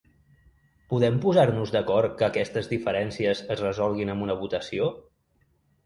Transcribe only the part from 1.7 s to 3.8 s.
d’acord que aquestes diferències es